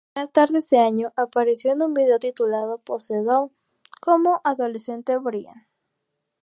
Más 0.15 0.31
tarde 0.31 0.57
ese 0.57 0.79
año, 0.79 1.13
apareció 1.15 1.71
en 1.73 1.83
un 1.83 1.93
video 1.93 2.17
titulado 2.17 2.79
"Pose 2.79 3.17
Down" 3.21 3.51
como 4.01 4.41
adolescente 4.43 5.15
Brian. 5.19 5.67